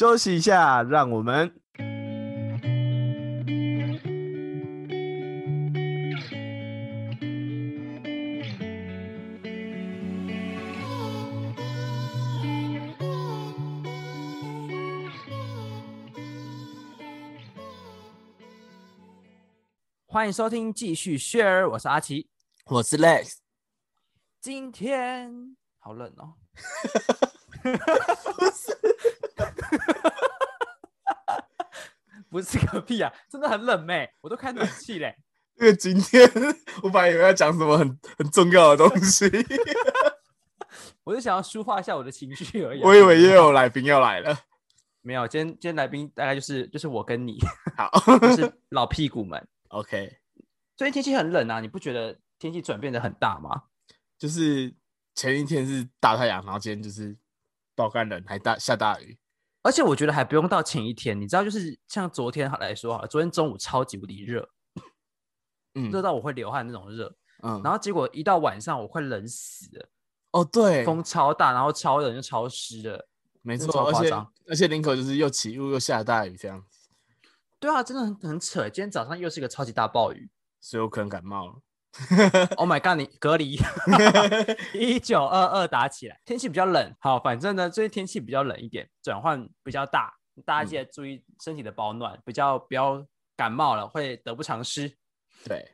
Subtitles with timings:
[0.00, 1.54] 休息一下，让我们。
[20.06, 22.30] 欢迎收听继续 share，我是阿奇，
[22.64, 23.34] 我是 Lex。
[24.40, 26.36] 今天好冷哦，
[27.62, 28.78] 不是，
[32.30, 35.14] 不是个屁啊， 真的很冷妹，我都开暖气嘞。
[35.60, 36.26] 因为今天
[36.82, 39.26] 我本来以为要讲什么很很重要的东西，
[41.04, 42.82] 我就想要抒发一下我的情绪而已。
[42.82, 44.38] 我以为又有来宾要来了。
[45.02, 47.38] 没有，今天今天来宾大概就是就是我跟你，
[47.76, 49.46] 好就是老屁股们。
[49.68, 50.18] ，OK，
[50.76, 53.64] 最近天气很冷啊，你不觉得天气转变的很大吗？
[54.18, 54.74] 就是
[55.14, 57.16] 前一天是大太阳，然后今天就是
[57.74, 59.18] 爆干冷，还大下大雨。
[59.62, 64.48] 而且我觉得还不用到前一天，你知道，就是像昨天来说好了，昨天中午超级无敌热，
[65.74, 69.88] 嗯 热到我会流汗那种热，嗯，然后结果一到晚上我快冷死了，
[70.32, 73.06] 哦对，风超大，然后超冷又超湿的。
[73.42, 74.10] 没错，而且
[74.48, 76.88] 而且林口就是又起雾又下大雨这样子，
[77.58, 78.64] 对啊，真的很很扯。
[78.68, 80.30] 今天早上又是一个超级大暴雨
[80.60, 81.62] 所以我可能感冒了。
[82.56, 82.96] Oh my god！
[82.96, 83.58] 你隔离
[84.74, 86.94] 一九二二打起来，天气比较冷。
[87.00, 93.04] 好，反正呢，最近天气比较冷一点，转换比较大，大家记得注意身体的保暖，比较不要
[93.36, 94.96] 感冒了，会得不偿失。
[95.44, 95.68] 对，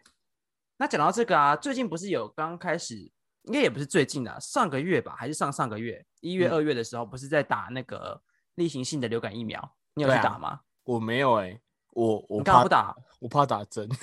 [0.78, 2.94] 那讲到这个啊，最近不是有刚开始，
[3.42, 8.20] 应该也不是最近的啊、上个月吧，还是上上个月，一月、嗯二月的时候，不是在打那个
[8.54, 9.76] 例行性的流感疫苗？
[9.94, 10.60] 你有去打吗？
[10.84, 11.60] 我没有哎、
[11.92, 12.96] 我我怕你不打？
[13.20, 13.88] 我怕打针。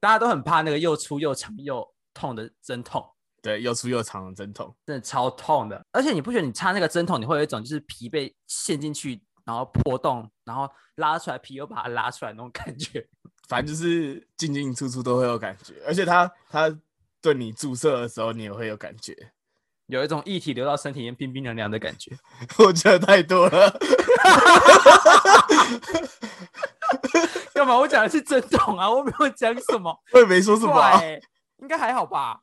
[0.00, 3.04] 大家都很怕那个又粗又长又痛的针筒，
[3.42, 4.74] 对，又粗又长的针筒。
[4.86, 5.84] 真的超痛的。
[5.92, 13.06] 而且你不觉得你插那个针筒，你会有一种就是皮被陷进去，然后破洞，然后拉出来，皮又把它拉出来那种感觉？
[13.48, 16.78] 反正就是进进出出都会有感觉，而且它它
[17.20, 19.32] 对你注射的时候，你也会有感觉。
[19.86, 22.14] 有一种液体流到身体里面冰冰凉凉的感觉。
[22.62, 23.80] 我觉得太多了，
[27.58, 27.76] 干嘛？
[27.76, 29.96] 我讲的是针筒啊， 我没有讲什么。
[30.12, 30.98] 我也没说什么、啊。
[30.98, 31.20] 欸
[31.58, 32.40] 应该还好吧？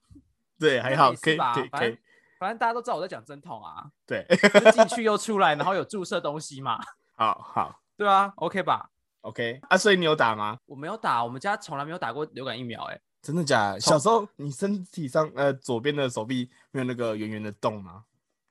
[0.60, 1.98] 对，还好，可以，吧可以，可以。
[2.38, 4.28] 反正大家都知道我在讲针筒啊，对，
[4.74, 6.78] 进去又出来，然后有注射东西嘛，
[7.16, 8.90] 好好对啊，OK 吧
[9.22, 9.62] ？，OK。
[9.70, 10.58] 啊，所以你有打吗？
[10.66, 13.80] 我没有打，我们家从来没有打过流感疫苗、欸，真的假的？
[13.80, 18.04] 小时候你身体上呃左边的手臂没有那个圆圆的洞吗？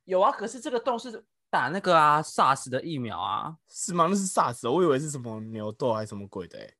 [0.06, 1.22] 有啊，可是这个洞是
[1.54, 4.08] 打那个啊 SARS 的疫苗啊，是吗？
[4.10, 6.74] 那是 SARS，我以为是什么牛痘还是什么鬼的、欸。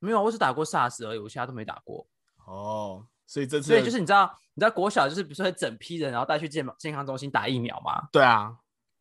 [0.00, 2.06] 没有，我只打过 SARS 而已，我其他都没打过。
[2.44, 8.08] 哦，所以这次所以就是你知道，你知道国小就是不是会整批人，然后带去健健康中心打疫苗吗？
[8.12, 8.54] 对啊。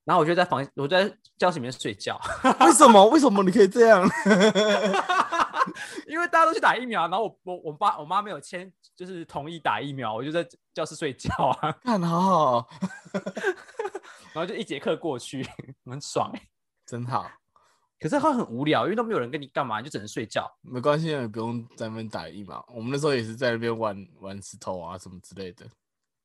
[0.05, 2.17] 然后我就在房，我就在教室里面睡觉，
[2.61, 3.05] 为什么？
[3.09, 4.01] 为什么你可以这样？
[6.07, 11.29] 因为大家都去打疫苗，然后我我我爸我妈没有签，就是同意打疫苗，我就在教室睡觉
[11.61, 12.67] 啊，看好好哦，
[14.33, 15.45] 然后就一节课过去，
[15.85, 16.41] 很爽哎、
[16.85, 17.31] 真好。
[17.99, 20.51] 可是会很无聊，因为都没有人跟你干嘛，你就只能睡觉。
[20.61, 22.65] 没关系，也不用在那边打疫苗。
[22.73, 25.67] 我们那时候也是在那边玩玩石头啊什么之类的。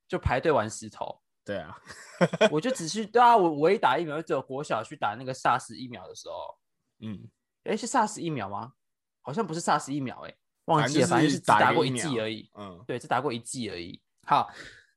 [0.08, 1.76] 就排队玩石头，对啊，
[2.50, 6.56] 我就只是对啊，我唯一打疫苗就只有国小去打那个 SARS 疫苗的时候，
[7.00, 7.28] 嗯，
[7.64, 8.72] 哎，是 SARS 疫苗吗？
[9.20, 10.34] 好像不是 SARS 疫苗、哎，
[10.66, 12.48] 忘记了，反正就是打过一剂而已。
[12.54, 14.00] 嗯，对，只打过一剂而已。
[14.26, 14.48] 好，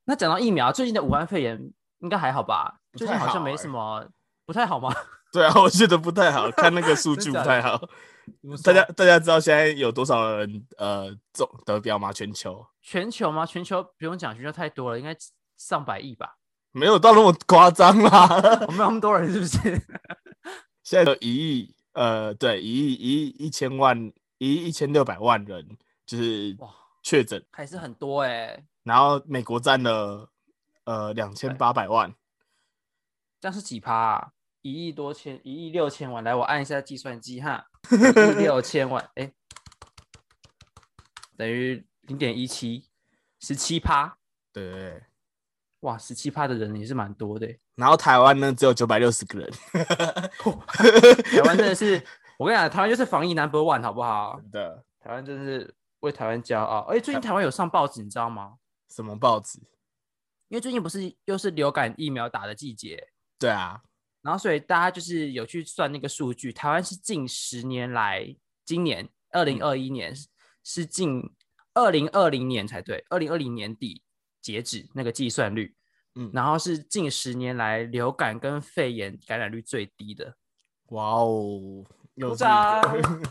[0.06, 2.80] 那讲到疫苗，最近的武汉肺炎应该还好吧？
[2.94, 4.06] 最近好像没什么，
[4.46, 4.94] 不太好吗？
[5.32, 7.80] 对啊，我觉得不太好，看那个数据不太好。
[8.64, 12.12] 大家大家知道现在有多少人呃中得标吗？
[12.12, 13.46] 全球全球吗？
[13.46, 15.16] 全球不用讲，全球太多了，应该
[15.58, 16.38] 上百亿吧？
[16.72, 18.28] 没有到那么夸张啦。
[18.68, 19.82] 我们有那么多人是不是？
[20.84, 23.98] 现在有一亿呃，对，一亿一亿一千万
[24.38, 25.68] 一亿一千六百万人
[26.06, 26.70] 就是哇
[27.04, 30.30] 确诊，还是很多哎、然后美国占了
[30.90, 32.16] 呃两千八百万。
[33.40, 34.32] 这样是几趴啊？
[34.64, 36.24] 一亿多千，一亿六千万。
[36.24, 39.32] 来，我按一下计算机哈， 一亿六千万，哎、
[41.38, 42.90] 等于零点一七，
[43.40, 44.18] 十七趴。
[44.52, 45.04] 对。
[45.82, 47.60] 哇，十七趴的人也是蛮多的欸。
[47.76, 49.50] 然后台湾呢只有九百六十个人
[51.32, 52.04] 台湾真的是，
[52.38, 54.38] 我跟你讲，台湾就是防疫 number one，好不好？
[54.42, 56.80] 真的台湾真的是为台湾骄傲。
[56.80, 58.56] 而且最近台湾有上报纸，你知道吗？
[58.90, 59.62] 什么报纸？
[60.50, 63.08] 因为最近不是又是流感疫苗打的季节，
[63.38, 63.82] 对啊，
[64.22, 68.36] 然后所以大家就是有去算那个数据，台湾是近十年来，
[68.66, 70.14] 今年二零二一年
[70.64, 71.22] 是近
[71.74, 74.02] 二零二零年才对，二零二零年底
[74.42, 75.76] 截止那个计算率，
[76.16, 80.36] 嗯然后是近十年来流感跟肺炎感染率最低的。
[80.88, 81.86] 哇哦，
[82.16, 83.22] 又鼓是一个掌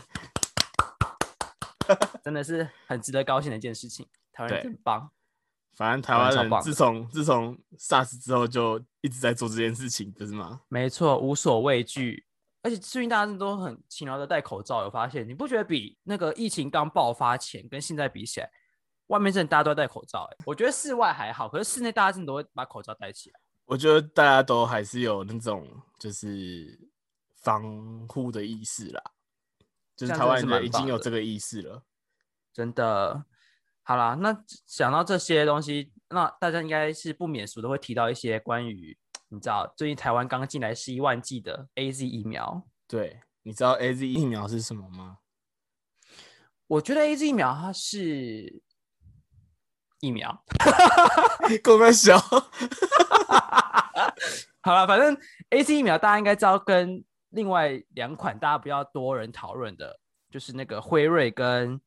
[2.23, 4.07] 真的是很值得高兴的一件事情。
[4.31, 5.11] 台湾真棒，
[5.75, 10.61] 反正台湾人自从自从 SARS 之后就一直在做这件事情，不是吗？
[10.67, 12.25] 没错，无所畏惧。
[12.61, 15.25] 而且最近大家都很勤劳的戴口罩，有发现？
[15.25, 18.51] 你不觉得比那个疫情刚爆发前跟现在比起来，
[19.07, 20.37] 外面真的大家都在戴口罩、欸？
[20.45, 23.39] 我觉得室外还好，可是室内大家真的都会把口罩戴起来。
[23.63, 25.65] 我觉得大家都还是有那种
[25.97, 26.77] 就是
[27.37, 29.01] 防护的意识啦，
[29.95, 31.83] 就是台湾人已经有这个意识了。
[32.51, 33.23] 真的。
[33.89, 34.37] 好啦，那
[34.67, 38.95] 想到这些东西，那大家应该是不免俗的会提到一些关于
[39.29, 42.67] 你知道最近台湾刚进来十一万剂的 A Z 疫苗。
[42.87, 45.17] 对，你知道 A Z 疫苗是什么吗？
[46.67, 48.61] 我觉得 A Z 疫苗它是
[50.01, 50.43] 疫苗，
[51.63, 52.15] 够那小，
[54.61, 55.17] 好了，反正
[55.49, 59.99] A Z 疫苗大家应该知道，跟另外两款大家比较多人讨论的，
[60.29, 61.81] 就是那个辉瑞跟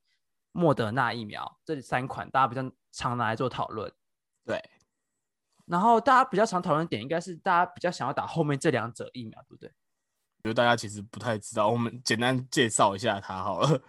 [0.52, 2.62] 莫德纳疫苗这三款，大家比较
[2.92, 3.92] 常拿来做讨论。
[4.44, 4.62] 对，
[5.66, 9.72] 然后大家比较常讨论的点，应该是大家比较想要打后面这两者疫苗，对不对？
[10.38, 13.82] 我觉得大家其实不太知道，我们简单介绍一下它好了。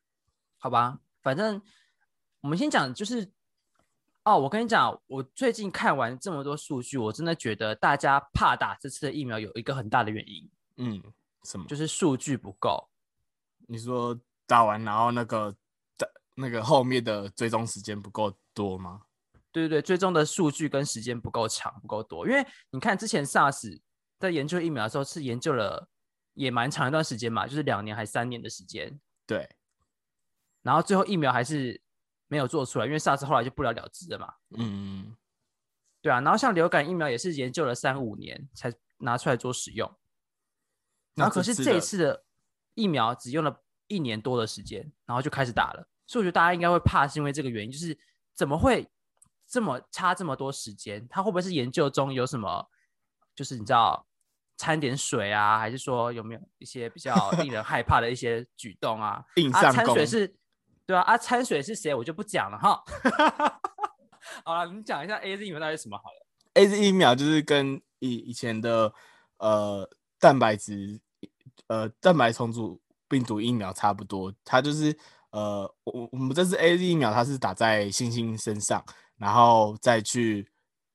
[0.58, 1.62] 好吧，反正
[2.40, 3.30] 我们先讲，就是
[4.24, 11.02] 哦，我跟你讲，我最近看完这么多数据，我真的觉得大家怕打这次的疫苗有一个很大的原因，嗯，
[11.44, 11.66] 什么？
[11.66, 12.90] 就是数据不够。
[13.68, 15.56] 你说打完然后那个的
[16.34, 19.02] 那个后面的追踪时间不够多吗？
[19.52, 22.26] 对对对，追踪的数据跟时间不够长，不够多。
[22.26, 23.80] 因为你看之前 SARS
[24.18, 25.88] 在研究疫苗的时候，是研究了
[26.34, 29.00] 也蛮长一段时间嘛，就是两年还三年的时间。
[29.26, 29.48] 对，
[30.62, 31.82] 然后最后疫苗还是
[32.28, 34.34] 没有做出来，因为 SARS 后来就不了了之了嘛。
[34.56, 35.16] 嗯，
[36.00, 39.92] 对啊，然后像流感疫苗也是研究了三五年才拿出来做使用，
[41.16, 42.24] 然后可是这一次的
[42.74, 47.96] 疫苗只用了一年多的时间，然后就开始打了，所以我觉得大家应该会怕，是因为这个原因，就是
[48.34, 48.90] 怎么会
[49.46, 51.06] 这么差这么多时间？
[51.08, 52.68] 他会不会是研究中有什么，
[53.32, 54.04] 就是你知道
[54.56, 59.10] 掺点水啊，还是说有没有一些比较 令人害怕的一些举动啊？
[59.10, 60.34] 啊，硬上弓掺水是，
[60.84, 62.82] 对啊，啊，掺水是谁我就不讲了哈。
[64.44, 66.26] 好了，你讲一下 A Z 疫苗到底是什么好了。
[66.54, 68.92] A Z 疫苗就是跟以以前的
[69.38, 71.00] 呃蛋白质
[71.68, 74.98] 呃蛋白重组病毒疫苗差不多，它就是
[75.30, 78.84] 呃我我们这次 A Z 疫苗它是打在猩猩身上，
[79.16, 80.48] 然后再去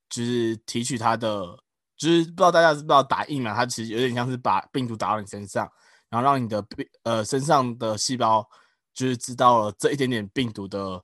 [0.09, 1.57] 就是提取它的，
[1.97, 5.69] 就是不知道大家知不知道打疫苗，它其实有点像是把病毒打到你身上，
[6.09, 8.47] 然后让你的病呃身上的细胞
[8.93, 11.03] 就是知道了这一点点病毒的，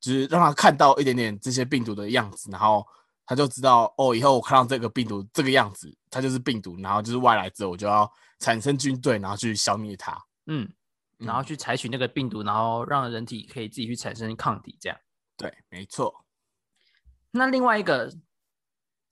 [0.00, 2.86] 就是让它看到一点点这些病毒的样子，然后
[3.26, 10.14] 他就知道哦，以后我看到这个病毒这个样子，它就是病毒，然后就是外来者，我就要产生军队，然后去消灭它。
[10.46, 10.70] 嗯，
[11.18, 14.98] 然后嗯去采取那个病毒，然后让人体可以自己去产生抗体，这样。
[15.36, 16.24] 对，没错，
[17.32, 18.12] 那另外一个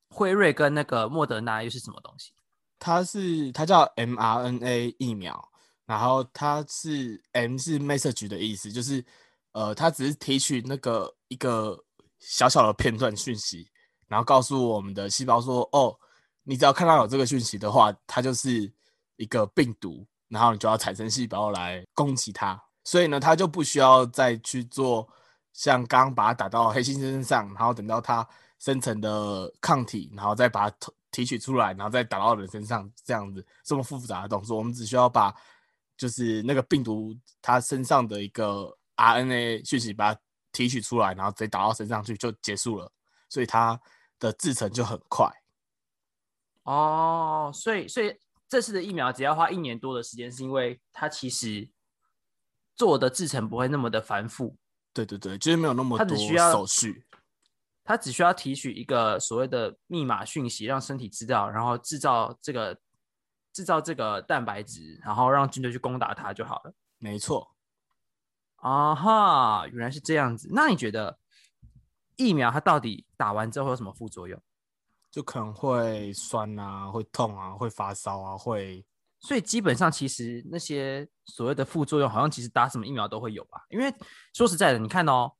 [0.08, 2.32] 辉瑞跟那个莫德纳又是什么东西？
[2.78, 5.50] 它是它叫 mRNA 疫苗，
[5.86, 9.04] 然后它是 M 是 message 的意思，就是
[9.52, 11.84] 呃，它只是提取那个一个
[12.18, 13.70] 小小的片段讯息，
[14.06, 15.96] 然后告诉我们的细胞说，哦，
[16.42, 18.72] 你只要看到有这个讯息的话，它就是
[19.16, 22.60] 一个病毒，然后你就要产生细胞来攻击它。
[22.84, 25.06] 所以呢，它就不需要再去做
[25.52, 28.26] 像刚把它打到黑猩猩身上，然后等到它
[28.58, 35.32] 生成的抗体，然后再把它提提取出来，然后再打到人身上，这样子这么复杂的动作，我们只需要把
[35.96, 40.20] 就是那个病毒它身上的一个 RNA 讯息把它
[40.50, 42.90] 提取出来，然后直接打到身上去就结束了，
[43.28, 43.78] 所以它
[44.18, 45.30] 的制成就很快。
[46.64, 48.16] 哦，所以所以
[48.52, 51.70] 这次的疫苗只要花一年多的时间，是因为它其实
[52.76, 54.58] 做的制成不会那么的繁复，
[54.92, 57.06] 对对对，就是没有那么多手续。
[57.82, 62.78] 它只需要提取一个所谓的密码讯息，让身体知道，然后制造这个
[63.54, 66.74] 制造这个蛋白质，然后让军队去攻打它就好了。
[66.98, 67.54] 没错，
[68.56, 70.50] 啊哈，原来是这样子。
[70.52, 71.18] 那你觉得
[72.16, 74.38] 疫苗它到底打完之后有什么副作用？
[75.12, 78.84] 就可能会酸啊，会痛啊，会发烧啊，会
[79.20, 83.62] 所以基本上其实那些所谓的副作用，好像其实打什么疫苗都会有吧？
[83.68, 83.94] 因为
[84.32, 85.30] 说实在的，你看哦，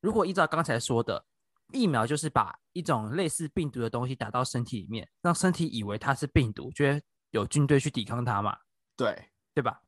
[0.00, 1.24] 如果依照刚才说的，
[1.72, 7.00] 疫苗就是把一种类似病毒的东西打到身体里面，让身体以为它是病毒，觉得
[7.30, 8.58] 有军队去抵抗它嘛，
[8.96, 9.80] 对对吧？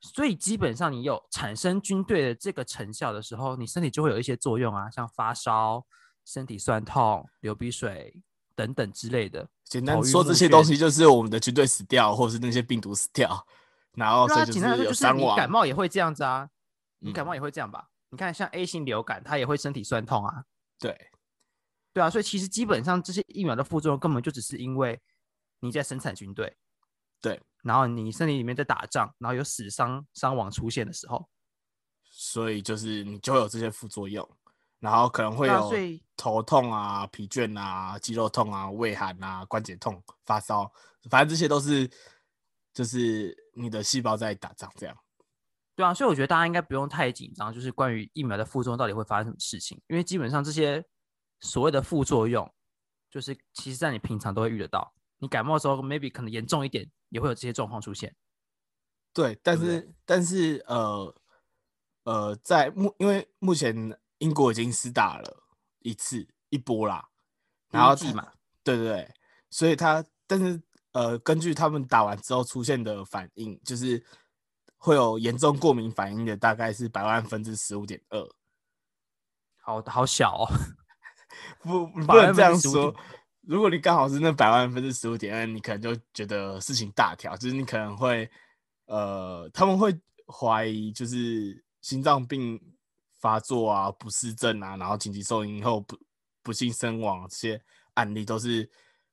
[0.00, 5.84] 所以基本上你有产生军队的这个成效的时候，你身体就会有一些作用啊，像发烧、
[6.24, 8.20] 身体酸痛、流鼻水，
[8.60, 9.48] 等等之类的。
[9.64, 13.46] 简单说，这些东西就是我们的军队死掉，或者是那些病毒死掉，
[13.94, 15.34] 然后所以简单来说就是有伤亡。
[15.34, 16.46] 你感冒也会这样子啊，
[16.98, 17.88] 你感嗯冒也会这样吧？
[18.10, 20.44] 你看像 A 型流感，它也会身体酸痛啊，
[20.78, 20.94] 对，
[21.94, 25.00] 对啊，所以其实基本上这些疫苗的副作用根本就只是因为
[25.60, 26.54] 你在生产军队，
[27.22, 31.28] 对，然后你身体里面在打仗，然后有死伤伤亡出现的时候，
[32.10, 34.28] 所以就是你就会有这些副作用，
[34.80, 35.70] 然后可能会有
[36.16, 40.70] 头痛啊、疲倦啊、肌肉痛啊、胃寒啊、关节痛、发烧，
[41.08, 41.88] 反正这些都是
[42.74, 44.96] 就是你的细胞在打仗这样。
[45.76, 50.84] 对啊，所以我觉得大家应该不用太紧张，就是关于疫苗的副作用到底会发生什么事情，因为基本上这些
[51.40, 52.52] 所谓的副作用，
[53.10, 54.92] 就是其实在你平常都会遇得到。
[55.18, 58.14] 你感冒的时候，maybe 可能严重一点，也会有这些状况出现。
[59.12, 61.14] 对，但是但是呃
[62.04, 65.42] 呃，在目因为目前英国已经施打了
[65.80, 67.06] 一次一波啦，
[67.70, 68.32] 然后嘛，
[68.64, 69.14] 对对对，
[69.50, 70.58] 所以他但是
[70.92, 74.02] 呃，根据他们打完之后出现的反应，就是
[74.76, 78.28] 会有严重过敏反应的，大概是百万分之十五点二。
[79.62, 80.48] 好好小哦。
[81.62, 82.96] 不不能这样分之15.2说。
[83.42, 88.30] 如果你刚好是那百万分之十五点二，你可能就觉得事情大条，就是你可能会
[88.86, 92.60] 呃，他们会怀疑就是心脏病
[93.20, 95.98] 发作啊、不适症啊，然后紧急送医后不
[96.42, 97.62] 不幸身亡这些
[97.94, 98.68] 案例都是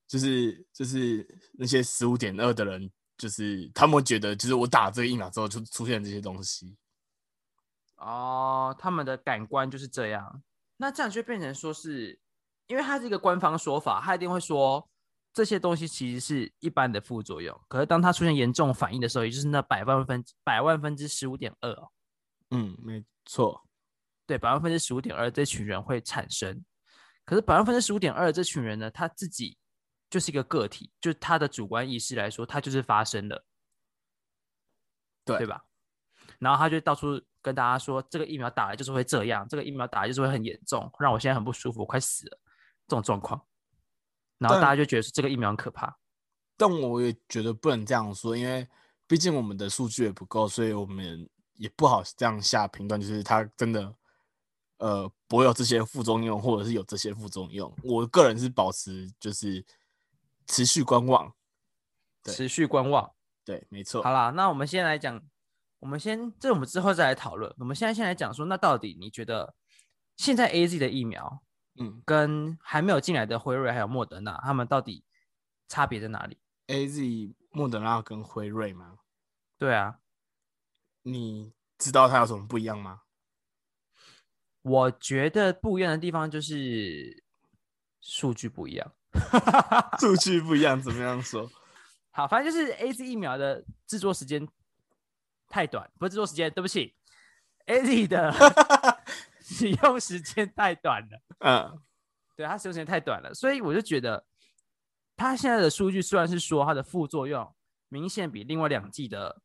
[0.08, 6.78] 就是就是那些十五点二的人，就是他们觉得就是我打了这个疫苗之后就出现这些东西。
[7.98, 10.42] 哦，他们的感官就是这样。
[10.78, 12.20] 那这样就变成说是，
[12.68, 14.88] 因为它是一个官方说法，他一定会说
[15.34, 17.60] 这些东西其实是一般的副作用。
[17.68, 21.90] 可是当它出现严重反应的时候，也就是那百万分百万分之十五点二哦，
[22.52, 23.67] 嗯，没错。
[24.28, 26.64] 对，百万分之十五点二这群人会产生。
[27.26, 29.58] 可是百万分之十五点二这群人呢，他自己
[30.10, 33.46] 就是一个个体，就是他的主观意识来说，他就是发生了，
[35.26, 35.64] 对对吧？
[36.40, 42.40] 然后他就到处跟大家说，这个疫苗打了就是会这样，这个疫苗打了就是会很严重，让我现在很不舒服，我快死了
[42.88, 43.42] 这种状况。
[44.38, 45.98] 然后大家就觉得说这个疫苗很可怕。
[46.56, 48.68] 但我也觉得不能这样说，因为
[49.08, 53.94] 毕竟我们的数据也不够，所以我们也不好这样下评断，就是他真的
[54.78, 57.74] 呃不会有这些副作用，或者是有这些副作用。
[57.84, 59.66] 我个人是保持就是
[60.48, 61.34] 持续观望。
[62.24, 63.12] 对持续观望。
[63.46, 64.12] 对，没错好。
[64.12, 65.22] 啦，那我们先来讲，
[65.80, 67.54] 我们先这我们之后再来讨论。
[67.58, 69.56] 我们现在先来讲说，那到底你觉得
[70.18, 71.42] 现在 A Z 的疫苗
[71.80, 75.06] 嗯跟还没有进来的辉瑞还有莫德纳，他们到底
[75.68, 79.00] 差别在哪里？，A Z、莫德纳跟辉瑞吗？
[79.58, 80.00] 对啊，
[81.04, 83.04] 你知道它有什么不一样吗？
[84.68, 87.24] 我觉得不一样的地方就是
[88.02, 88.92] 数据不一样。
[90.00, 91.50] 数据不一样，怎么样说？
[92.12, 94.48] 好，反正就是 A Z 疫苗的制作时间
[95.48, 96.94] 太短，不是制作时间，对不起
[97.68, 98.34] ，A Z 的
[99.42, 101.22] 使用时间太短了。
[101.40, 101.82] 嗯
[102.36, 104.26] 对，它使用时间太短了，所以我就觉得
[105.16, 107.56] 它现在的数据虽然是说它的副作用
[107.90, 109.42] 明显比另外两剂的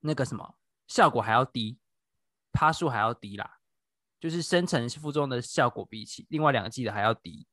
[0.00, 1.78] 那个什么效果还要低，
[2.52, 3.58] 趴数还要低啦，
[4.24, 7.46] 就是生成副作用的效果比起另外两剂的还要低。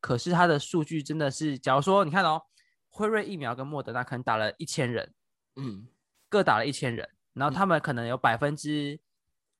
[0.00, 2.42] 可是它的数据真的是，假如说你看哦，
[2.88, 5.14] 辉瑞疫苗跟莫德纳可能打了一千人，
[5.54, 5.86] 嗯。
[6.28, 7.56] 各打了一千人，然后嗯。
[7.56, 9.00] 他们可能有百分之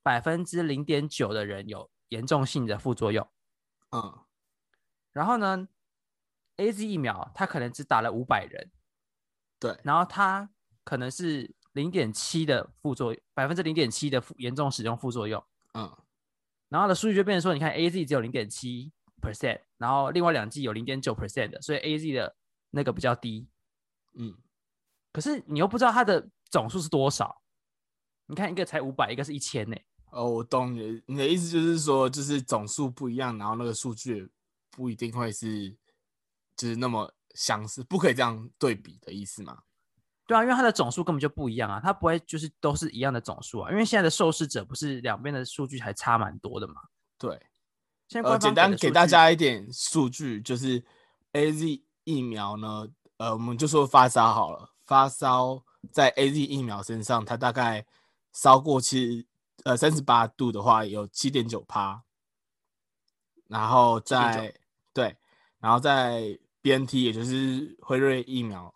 [0.02, 3.24] 百分之零点九的人有严重性的副作用。
[3.92, 4.18] 嗯。
[5.12, 5.68] 然后呢
[6.56, 8.72] ，A Z 疫苗它可能只打了五百人，
[9.60, 10.50] 对，然后它
[10.82, 15.40] 可能是零点七的副作用，百分之零点七的副严重使用副作用，
[15.74, 15.96] 嗯
[16.74, 18.90] 然后的数据就变成说，你看 A Z 只有零点七
[19.22, 22.34] percent，然后另外两剂有零点九 percent 的，所以 A Z 的
[22.70, 23.46] 那个比较低。
[24.14, 24.34] 嗯
[25.12, 27.40] 可是你又不知道它的总数是多少，
[28.26, 29.76] 你看一个才五百，一个是一千呢。
[30.10, 34.28] 哦，我懂你的，你的意思就是说，就是总数不一样，然后那个数据
[34.72, 35.70] 不一定会是
[36.56, 39.62] 就是那么相似，不可以这样对比的意思吗？
[40.26, 46.76] 对啊，因为它的总数根本就不一样啊，它不会就是都是一样的总数啊，因为现在的受试者不是两边的数据还差蛮多的嘛。
[47.18, 47.40] 对，呃，
[48.08, 50.82] 现在简单给大家一点数据，就是
[51.32, 52.88] A Z 疫苗呢，
[53.18, 55.62] 呃，我们就说发烧好了，发烧
[55.92, 57.84] 在 A Z 疫苗身上，它大概
[58.32, 59.26] 烧过七
[59.64, 62.02] 呃三十八度的话，有七点九趴，
[63.48, 64.54] 然后在
[64.92, 65.16] 对，
[65.58, 68.74] 然后在 B N T 也就是辉瑞疫苗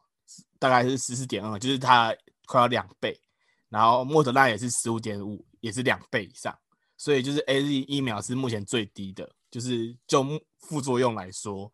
[0.59, 2.15] 大概是十四点二，就是它
[2.47, 3.21] 快要两倍，
[3.69, 6.57] 然后莫德纳也是十五点五，也是两倍以上。
[6.97, 11.73] 所以就是 A Z 疫苗是目前最低的，就是就目副作用来说，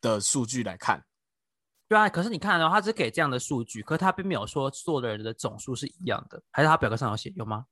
[0.00, 1.04] 的数据来看。
[1.86, 7.66] 对啊，可是你看哦，他只给这样的数据，可是他并没有说所有的人的总数是一样的，还是他表格上有写有吗？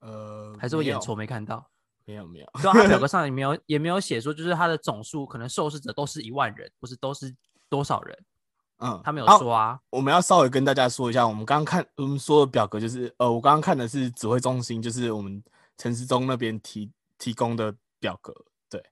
[0.00, 1.66] 呃，还是我眼错没看到？
[2.04, 7.34] 没有没有，对啊，他表格 上也没有也没有写说，就是他的总数可能受试者都是一万人，不是都是
[7.70, 8.24] 多少人？
[8.78, 9.80] 嗯，他没有说啊。
[9.90, 15.42] 我们要稍微跟大家说一下，我们刚刚看我们说的表格就是，呃，我刚刚看的是指挥中心，就是我们
[15.76, 18.34] 陈世忠那边提提供的表格。
[18.68, 18.84] 对，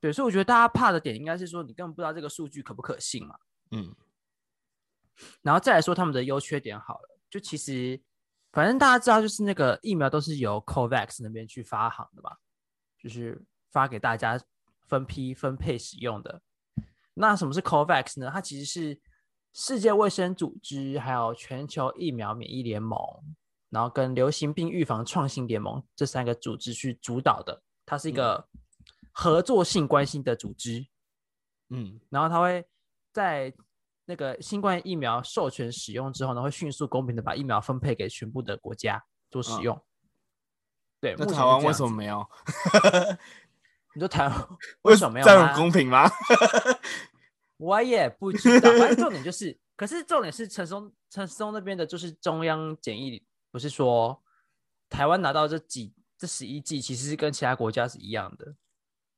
[0.00, 3.36] 对，所以我觉得大家怕的点应该是说，你根本不知道这个数据可不可信嘛。
[3.70, 3.94] 嗯
[5.42, 8.00] 然后再来说他们的优缺点好了，就其实
[8.52, 12.36] 反正大家知道，就是那个疫苗都是由 COVAX 那边去发行的嘛，
[12.98, 13.40] 就是
[13.70, 14.40] 发给大家
[14.86, 16.42] 分批分配使用的。
[17.20, 18.30] 那什么是 COVAX 呢？
[18.32, 18.98] 它其实是
[19.52, 22.98] 世界卫生组织还有全球疫苗免疫联盟，
[23.68, 28.48] 然后跟流行病预防创新联盟这三个组织去主导的，它是一个
[29.12, 30.86] 合作性关系的组织。
[31.68, 32.66] 嗯然后它会
[33.12, 33.52] 在
[34.06, 39.82] 那个新冠疫苗授权使用之后呢，会迅速公平的把疫苗分配给全部的国家做使嗯用。
[41.00, 41.90] 对，那台湾为什么？
[41.90, 42.26] 没有？
[43.94, 44.48] 你说台湾
[44.82, 46.08] 为什么没有这样公平吗？
[47.60, 54.18] 我也不知道，反正重点就是，可是重点是陈松陈松那边的，就是中央检疫，不是说
[54.88, 58.54] 台湾拿到这几这十一剂，其实是跟其他国家是一样的，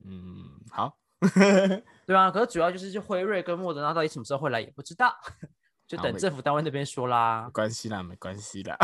[0.04, 0.98] 嗯，好，
[2.04, 2.30] 对啊。
[2.32, 5.16] 可是主要就是就辉瑞跟莫德纳到底什么时候会来也不知道，
[5.86, 7.50] 就等政府单位那边说啦没。
[7.52, 8.76] 关系啦，没关系啦。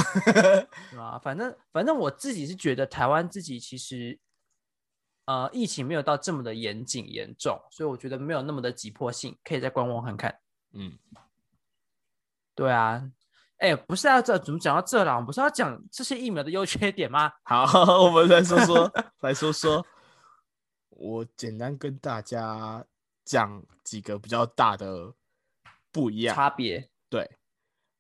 [0.91, 1.19] 对吧？
[1.19, 4.19] 反正反正我自己是觉得台湾自己其实，
[5.29, 10.39] 呃，疫情没有到这么的严谨严重，所以我觉得没有那么的急迫性，可以再观望看看。
[10.73, 10.99] 嗯，
[12.55, 13.07] 对啊，
[13.59, 15.13] 哎，不是要这怎么讲到这了？
[15.13, 17.31] 我们不是要讲这些疫苗的优缺点吗？
[17.43, 17.67] 好，
[18.05, 19.85] 我们来说说，来说说，
[20.89, 22.83] 我简单跟大家
[23.23, 25.13] 讲几个比较大的
[25.93, 26.35] 不一样。
[26.35, 27.31] 差别对，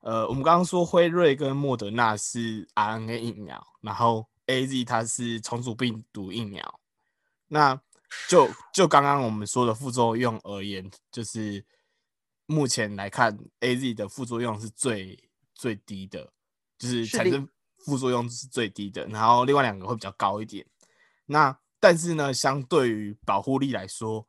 [0.01, 6.78] 呃，我们刚刚说辉瑞跟莫德纳是 RNA 疫苗，然后 AZ 它是重组病毒疫苗。
[7.49, 7.81] 那
[8.29, 11.65] 就就刚刚我们说的副作用而言，就是
[12.47, 16.33] 目前来看，AZ 的副作用是最最低的，
[16.79, 17.49] 就是产生
[17.85, 20.67] 副作用是最低的，然后另外两个会比较高一点。
[21.27, 24.27] 那但是呢，相对于保护力来说，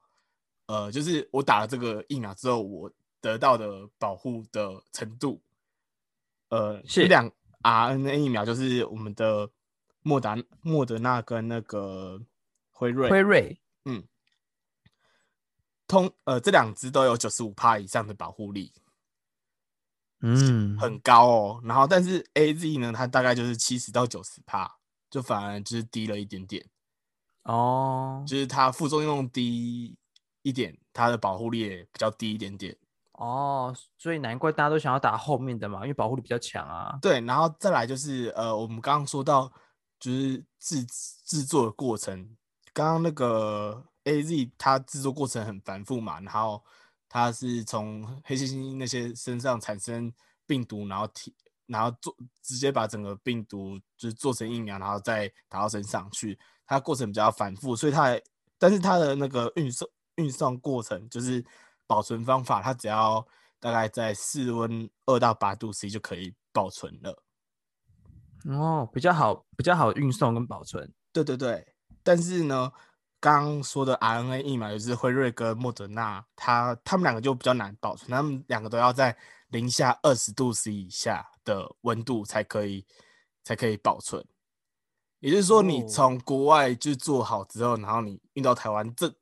[0.67, 5.41] 呃，就是我打了这个疫苗之后，我得到的保护的程度，
[6.49, 7.31] 呃，是这两
[7.63, 9.49] RNA 疫苗就是我们的
[10.01, 12.21] 莫达莫德纳跟那个
[12.79, 14.07] 辉瑞，辉瑞嗯，
[15.85, 18.71] 通呃这两支都有九十五帕以上的保护力，
[20.21, 21.61] 嗯很高哦。
[21.65, 24.77] 然后但是 AZ 呢，它大概就是七十到九十帕，
[25.09, 26.65] 就反而就是低了一点点，
[27.43, 29.97] 哦就是它副作用低
[30.41, 32.77] 一点，它的保护力也比较低一点点。
[33.11, 36.97] 哦，所以难怪大家都想要打后面的嘛，因为保护力比较强啊。
[37.01, 39.51] 对，然后再来就是呃，我们刚刚说到
[39.99, 40.85] 就是制
[41.25, 42.37] 制作的过程，
[42.73, 46.63] 刚刚那个 A Z 它制作过程很繁复嘛，然后
[47.07, 50.13] 它是从黑猩猩那些身上产生
[50.45, 51.33] 病毒，然后提
[51.67, 58.21] 然后做直接把整个病毒就是做成疫苗，然后再打到身上去，它过程比较繁复，所以它还
[58.57, 61.45] 但是它的那个运送运送过程就是
[61.85, 63.25] 保存方法，它只要
[63.59, 67.23] 大概在室温二到八度 C 就可以保存了。
[68.45, 70.91] 哦，比较好，比较好运送跟保存。
[71.11, 71.75] 对对对，
[72.09, 72.71] 但是呢，
[73.19, 79.15] 刚刚说的 RNA 疫苗就是辉瑞跟莫德纳，它他们两个就比较难保存，他们两个都要在
[79.49, 82.83] 零下二十度 C 以下的温度才可以
[83.43, 84.25] 才可以保存。
[85.19, 89.13] 也就是说，你哦从国外就做好之后，然后你运到台湾，这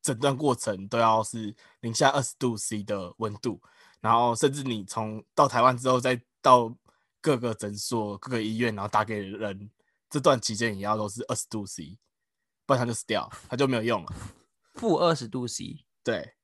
[0.00, 3.60] 整段过程都要是零下二十度 C 的温度，
[4.00, 6.72] 然后甚至你从到台湾之后，再到
[7.20, 9.68] 各个诊所、各个医院，然后打给人，
[10.08, 11.98] 这段期间也要都是二十度 C，
[12.68, 14.12] 不然它就死掉，它就没有用了。
[14.76, 15.86] 负二十度 C。
[16.04, 16.34] 对，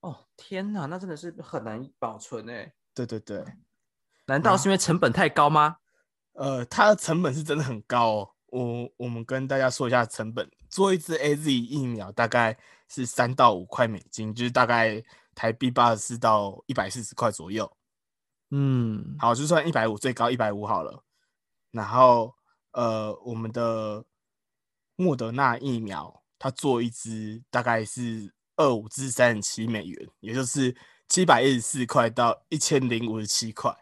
[0.00, 2.74] 哦，天哪，那真的是很难保存哎。
[2.92, 3.44] 对对对，
[4.26, 5.76] 难道是因为成本太高吗？
[6.32, 8.30] 呃，它的成本是真的很高哦。
[8.46, 15.00] 我我们跟大家说一下成本，做一支 A Z 疫苗大概是三到五块美金，就是大概
[15.36, 17.70] 台币八十四到一百四十块左右。
[18.50, 21.04] 嗯，好，就算一百五，最高一百五好了。
[21.70, 22.34] 然后
[22.72, 24.04] 呃，我们的
[24.96, 30.74] 莫德纳疫苗，它做一支大概是二五至三十七美元，也就是
[31.08, 33.74] 七百一十四块到一千零五十七块，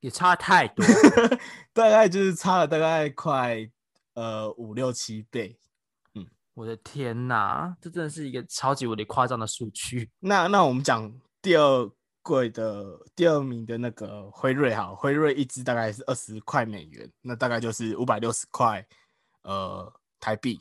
[0.00, 0.84] 也差太多。
[1.72, 3.70] 大概就是差了大概快
[4.14, 5.58] 呃五六七倍。
[6.14, 10.10] 嗯我的天哪，这真的是一个超级无敌夸张的数据。
[10.18, 18.86] 那那我们讲第二贵的第二名的那个辉瑞哈，辉瑞一支大概是二十块美元，那大概就是五百六十块
[19.42, 20.60] 呃台币，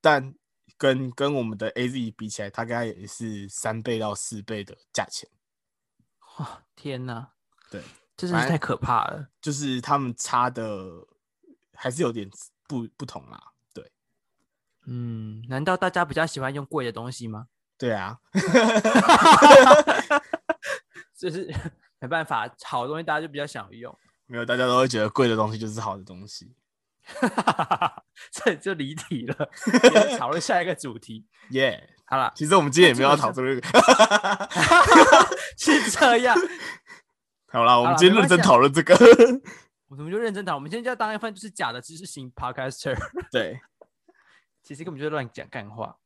[0.00, 0.34] 但
[0.78, 5.28] 跟跟我们的 A Z 比起来，大概也是三倍到四倍的价钱。
[6.38, 7.32] 哇，天哪，
[7.70, 7.82] 对，
[8.16, 9.28] 这真是太可怕了。
[9.40, 11.06] 就是他们差的
[11.74, 12.30] 还是有点
[12.68, 13.52] 不不同啦。
[13.72, 13.90] 对，
[14.86, 17.48] 嗯，难道大家比较喜欢用贵的东西吗？
[17.78, 18.18] 对啊，
[21.16, 21.52] 就是
[21.98, 23.96] 没办法，好的东西大家就比较想用。
[24.26, 26.54] 没有，大家都会觉得贵的东西就是好的东西。
[28.32, 29.48] 这就离题了，
[30.18, 31.24] 讨论下一个主题。
[31.50, 33.68] 耶，好了，其实我们今天也没有要讨论这个，
[35.56, 36.36] 是这样。
[37.48, 38.96] 好了，我们今天认真讨论这个。
[39.88, 42.96] 我们就认真讨，我们今天就要当一份就是假的知识型 podcaster。
[43.30, 43.60] 对，
[44.64, 45.96] 其实根本就乱讲干话。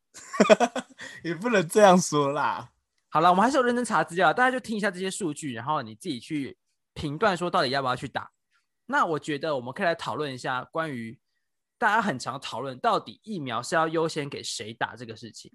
[1.24, 2.68] 也不能这样说啦。
[3.08, 6.58] 好了，我们还是有认真查资料，大家就听一下这些数据，然后你自己去
[6.92, 8.30] 评断说到底要不要去打。
[8.90, 11.16] 那我觉得我们可以来讨论一下关于
[11.78, 15.52] 大家很常讨论到底疫苗是要优先给谁打这个事情。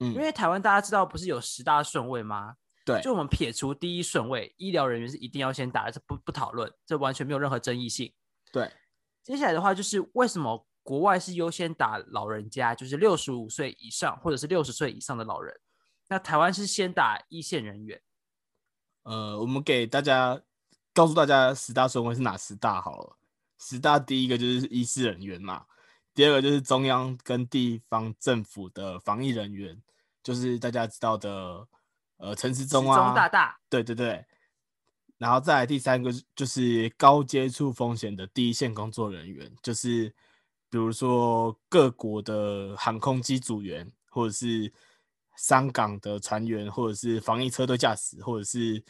[0.00, 2.54] 嗯，因为台湾大家知道不是有十大顺位吗？
[2.86, 8.10] 对，就我们撇除第一顺位，医疗人员是一定要先打的，这不不讨论，这完全没有任何争议性。
[8.50, 8.72] 对，
[9.22, 15.54] 接下来的话就是为什么国外是优先打老人家，就是六十五岁以上或者是六十岁以上的老人，
[16.08, 18.00] 那台湾是先打一线人员。
[19.02, 20.40] 呃，我们给大家
[20.98, 23.16] 告诉大家十大顺位是哪十大好了。
[23.56, 25.64] 十大第一个就是医师人员嘛，
[26.12, 29.80] 第二个就是中央跟地方政府的防疫人员，
[30.24, 31.68] 就是大家知道的。
[32.16, 34.26] 呃，陈时中啊，大大，对对对，
[35.18, 40.12] 然后再来第三个就是高接触风险的第一线工作人员，就是
[40.68, 44.72] 比如说各国的航空机组员，或者是
[45.36, 48.82] 香港的船员，或者是防疫车队驾驶，或者是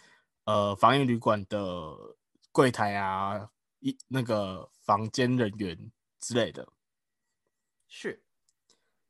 [0.49, 1.95] 呃防疫旅馆的
[2.51, 6.67] 柜台啊，一那个房间人员之类的，
[7.87, 8.25] 是。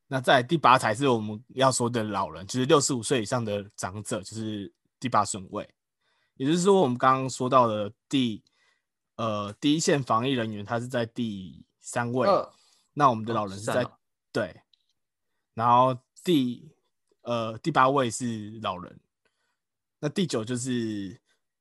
[0.08, 5.72] 那在第八才是我们要说的老人，就是六十五岁以上的长者，就是第八顺位。
[6.34, 8.42] 也就是说，我们刚刚说到的第
[9.14, 12.28] 呃第一线防疫人员，他是在第三位。
[12.94, 13.88] 那我们的老人是在
[14.32, 14.60] 对，
[15.54, 16.74] 然后第
[17.22, 18.98] 呃第八位是老人，
[20.00, 21.20] 那第九就是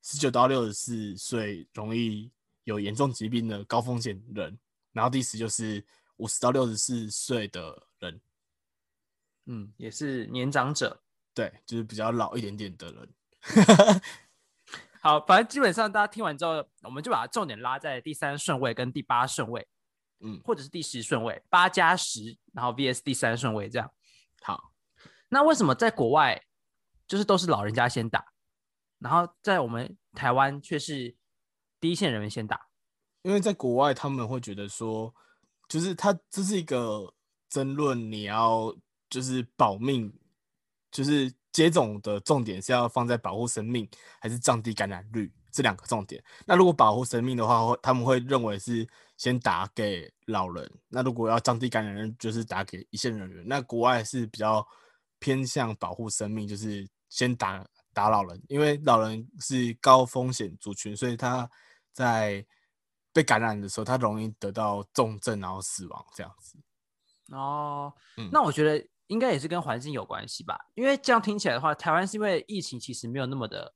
[0.10, 2.32] 十九到六十四岁容易
[2.64, 4.58] 有严重疾病的高风险人，
[4.94, 8.22] 然后第十就是五十到六十四岁的人。
[9.48, 13.10] 嗯，也是年长者，对，就是比较老一点点的人。
[15.02, 19.68] 好，反正基本上大家听完之后，我们就把重点拉在第三顺位跟第八顺位，
[20.22, 23.92] 嗯，或者是第十顺位，八加十，然后 VS 第三顺位这样。
[24.42, 24.72] 好，
[25.28, 26.42] 那为什么在国外
[27.06, 28.26] 就是都是老人家先打，
[29.00, 31.16] 然后在我们台湾却是
[31.80, 32.68] 第一线人员先打？
[33.24, 35.14] 因为在国外他们会觉得说，
[35.68, 37.14] 就是他这是一个
[37.50, 38.76] 争论，你要。
[39.10, 40.14] 就是保命，
[40.92, 43.88] 就是接种的重点是要放在保护生命
[44.20, 46.22] 还是降低感染率这两个重点。
[46.46, 50.70] 那如果保护生命的话，他们会认为是先打给老人。
[50.90, 53.48] 那如果要降低感染率，就是打给一线人员。
[53.48, 54.68] 那国外是比较
[55.20, 57.66] 偏向保护生命，就是先打
[57.98, 61.50] 打老人，因为老人是高风险族群，所以他
[61.92, 62.46] 在
[63.12, 66.60] 被感染的时候，他容易得到重症然后死亡这样子。
[67.32, 67.92] 哦，
[68.32, 68.88] 那我觉得。
[69.08, 73.74] 应该也是跟环境有关系吧，因为这样听起来的话，台湾是因为疫情其实没有那么的，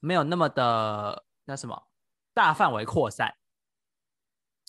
[0.00, 1.88] 没有那么的那什么
[2.32, 3.34] 大范围扩散，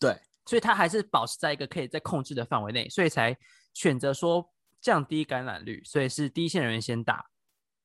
[0.01, 3.37] 对，所以它还是保持在一个可以在控制的范围内，所以才
[3.73, 7.29] 选择说降低感染率，所以是第一线人员先打，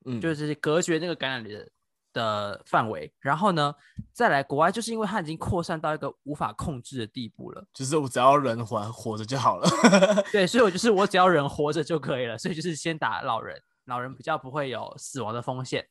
[0.05, 1.69] 嗯，就是隔绝那个感染的。
[2.15, 3.75] 的范围，然后呢，
[4.13, 7.67] 再来国外，就是因为它已经扩散到一个无法控制的地步了。
[7.73, 9.67] 就是我只要人还活着就好了。
[10.31, 12.37] 对，所以我就是我只要人活着就可以了。
[12.37, 15.89] 所以就是先打老人，老人比较不会有死亡的风险。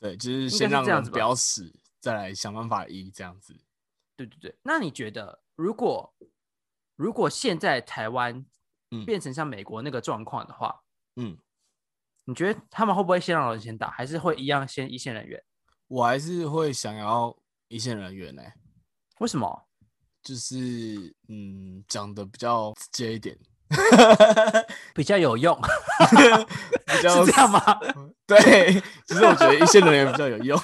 [0.00, 3.54] 对，就是先让人不要死，再来想办法医这样子。
[4.16, 6.14] 对对对，那你觉得，如果
[6.96, 8.42] 如果现在台湾
[9.04, 10.82] 变成像美国那个状况的话，
[11.16, 11.36] 嗯，
[12.28, 15.42] 你觉得他们会不会先让老人先打，还是会一样先一线人员？
[15.86, 17.34] 我还是会想要
[17.68, 18.42] 一线人员呢，
[19.20, 19.66] 为什么？
[20.22, 23.34] 就是嗯，讲的比较直接一点，
[24.94, 25.58] 比较有用，
[26.84, 27.60] 比较 是这样吗？
[28.26, 28.74] 对，
[29.06, 30.60] 其实我觉得一线人员比较有用。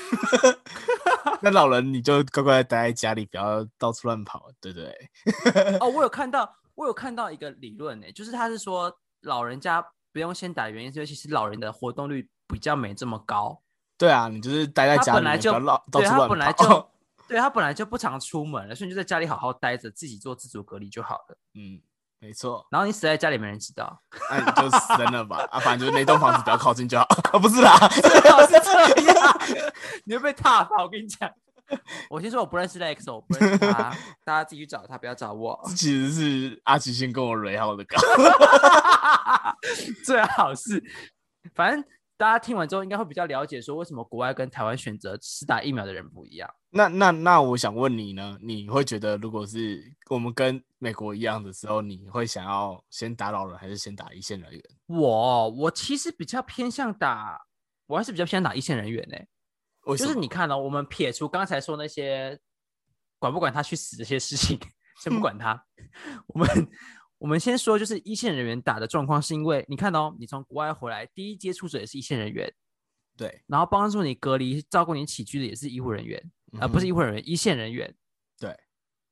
[1.40, 5.79] 那老人你就乖乖待在家里，不要到处乱跑，对不对？
[5.81, 9.83] 哦，我有看到，我有看到一个理论呢、就是他是说老人家
[10.14, 13.61] 不用先打，原因是因为其实老人的活动率比较没这么高，
[13.98, 15.50] 对啊，你就是待在家里，本来就
[15.90, 16.90] 对他本来跑就
[17.27, 21.37] 对他本来就不常出门了，所以你就在家里好好待着，自己做自主隔离就好了。
[21.55, 21.83] 嗯，
[22.20, 24.00] 没错，然后你死在家里没人知道，
[24.31, 29.38] 那你就死在那吧，啊，反正就是那栋房子不要靠近就好，啊， 不是啦，最好是这样，
[30.07, 30.81] 你会被踏伐。
[30.85, 31.29] 我跟你讲，
[32.11, 33.90] 我先说我不认识 Lex，我不认识 他，
[34.24, 35.59] 大家自己去找他，不要找我。
[35.68, 37.96] 这其实是阿奇先跟我蕊好的稿，
[40.05, 40.83] 最好是，
[41.55, 41.85] 反正
[42.16, 46.48] 大家听完之后应该会比较了解，说为什么国外跟台湾选择施打疫苗的人不一样。
[46.70, 54.62] 那那那我想问你呢，你会觉得如果是我们跟美国一样的时候，你会想要先打老人还是先打一线人员？
[54.87, 57.40] 我我其实比较偏向打，
[57.87, 59.16] 我还是比较偏向打一线人员呢、
[59.87, 60.07] 就？
[60.07, 62.38] 是你看哦，我们撇除刚才说那些
[63.18, 64.59] 管不管他去死这些事情，
[65.03, 65.64] 先不管他，
[66.29, 66.49] 我们
[67.18, 72.53] 我们先说，就是一线人员打的状况，是因为你看哦，你从国外回来，第一接触者也是一线人员，
[73.16, 77.94] 对，然后帮助你隔离、照顾你起居的也是医护人员，呃，不是嗯医护人员，一线人员。
[78.38, 78.59] 对，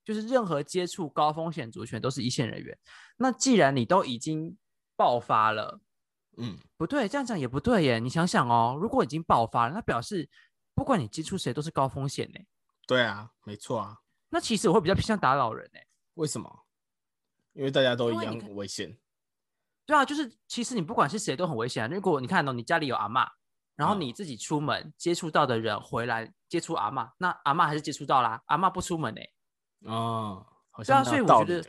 [0.04, 2.76] 就是任何接触高风险族群都是一线人员。
[3.16, 4.56] 那既然你都已经
[4.96, 5.80] 爆发了，
[6.37, 7.98] 嗯，不对，这样讲也不对耶。
[8.00, 10.28] 你想想哦，如果已经爆发了，那表示
[10.74, 12.40] 不管你接触谁都是高风险呢。
[12.87, 13.98] 对啊，没错啊。
[14.30, 15.80] 那其实我会比较偏向打老人呢。
[16.14, 16.66] 为什么？
[17.52, 18.98] 因为大家都一样危险。
[19.85, 21.94] 对啊，就是其实你不管是谁都很危险啊。
[21.94, 23.28] 如果你看到、你家里有阿嬷，
[23.76, 29.20] 然后嗯你自己出门接触到的人回来接触阿嬷，那阿嬷还是接触到啦，阿嬷不出门呢。
[29.90, 31.62] 哦，好对啊像所以我觉得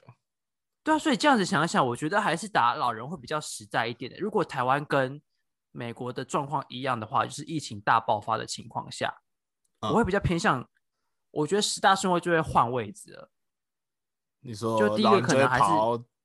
[0.83, 4.17] 对啊，所以这样子想一想，我觉得还是打老人会比较实在一点的。
[4.19, 5.21] 如果台湾跟
[5.73, 9.21] 美国的状况一样的话，就是疫情大爆发的情况下，
[9.81, 9.91] 嗯。
[9.91, 10.69] 我会比较偏向，
[11.31, 13.29] 我觉得十大顺位就会换位置了。
[14.39, 14.53] 你。
[14.53, 15.65] 说就第一个可能还是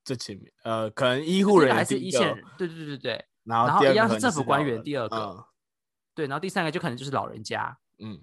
[0.05, 3.27] 最前面，呃，可能医第护人一个还是一线人，对对对对对。
[3.43, 5.45] 然后一样是是政府官员第二个嗯。
[6.15, 8.21] 对，然后第三个就可能就是老人家，嗯，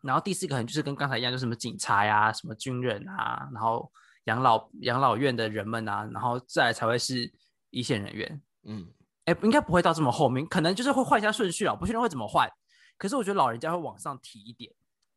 [0.00, 3.92] 然后第四个可能就是跟刚才一样，就是什么警察呀、什么军人啊，然后
[4.24, 7.30] 养老养老院的人们啊，然后再来才会是
[7.70, 8.42] 一线人员。
[8.64, 8.88] 嗯
[9.24, 12.50] 哎，应该不会到这么后面，可能就是会换一下顺序啊，不确定会怎么换。
[12.98, 14.72] 可是我觉得老人家会往上提一点，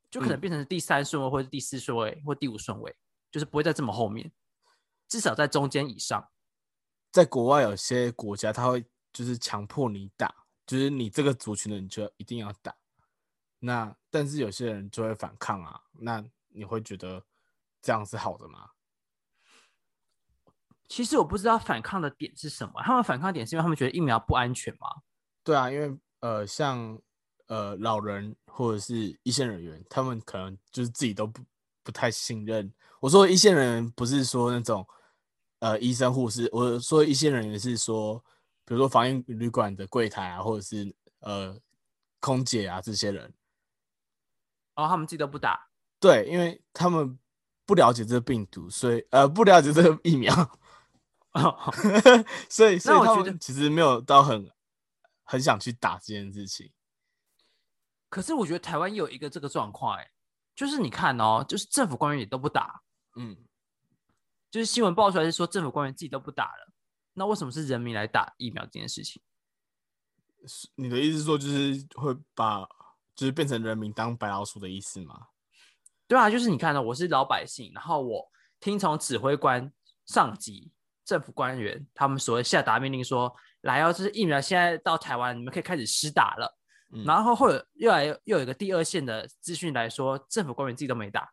[0.09, 2.95] 就可能嗯变成第三顺位，或者第四顺位，或第五顺位，
[3.31, 4.31] 就是不会在这么后面，
[5.07, 6.29] 至少在中间以上。
[7.11, 10.33] 在国外有些国家他会就是强迫你打，
[10.67, 12.75] 就是你这个族群的你就一定要打。
[13.59, 17.23] 那但是有些人就会反抗啊，那你会觉得
[17.81, 18.69] 这样是好的吗？
[20.87, 24.87] 其实我不知道反抗的点是什么，他们反抗点是因为他们觉得疫苗不安全吗？
[25.43, 26.99] 对啊，因为呃，像
[27.47, 31.41] 呃老人或者是一线人员，他们可能就是自己都不
[31.83, 32.71] 不太信任。
[32.99, 34.87] 我说的一线人员不是说那种
[35.59, 38.17] 呃医生护士，我说的一线人员是说，
[38.65, 41.55] 比如说防疫旅馆的柜台啊，或者是呃
[42.19, 43.33] 空姐啊这些人。
[44.75, 45.67] 然后他们自己都不打，
[45.99, 47.17] 对，因为他们
[47.65, 50.33] 不了解这个病毒，所以呃不了解这个疫苗，
[52.49, 54.49] 所以所以我觉得们其实没有到很
[55.23, 56.71] 很想去打这件事情。
[58.09, 60.11] 可是我觉得台湾有一个这个状况，哎，
[60.55, 62.81] 就是你看哦，就是政府官员也都不打，
[63.15, 63.37] 嗯，
[64.49, 66.71] 就是新闻爆出来是说政府官员自己都不打了，
[67.13, 69.21] 那为什么是人民来打疫苗这件事情？
[70.75, 72.61] 你的意思是说，就是会把
[73.15, 75.27] 就是变成人民当白老鼠的意思吗？
[76.07, 79.73] 对啊，就是你看到、我是老百姓，然后我听从指挥官、
[80.05, 80.71] 上级、
[81.05, 86.57] 政府官员他们所谓下达命令说，来哦，这是疫苗现在到台湾，你们可以开始施打了。
[86.93, 91.29] 嗯然后后有又来又有一个第二线的资讯来说，政府官员自己都没打，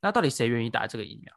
[0.00, 1.34] 那到底谁愿意打这个疫苗？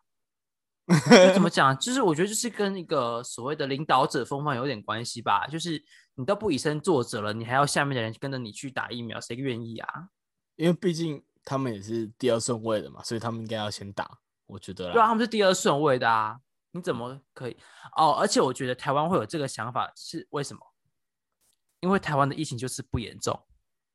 [1.28, 1.78] 就怎么讲？
[1.78, 5.47] 就是我觉得就是跟一个所谓的领导者风范有点关系吧。
[5.47, 5.84] 就是
[6.15, 10.10] 你都不以身作则了，你还要下面的人跟着你去打疫苗，谁愿意啊？
[10.56, 14.10] 因为毕竟他们也是第二顺位的嘛，所以他们应该要先打，
[14.47, 14.93] 我觉得啦。
[14.93, 16.38] 对啊，他们是第二顺位的啊，
[16.75, 17.55] 你怎么可以？
[17.95, 20.59] 哦，而且我觉得台湾会有这个想法是为什么？
[21.79, 23.47] 因为台湾的疫情就是不严重，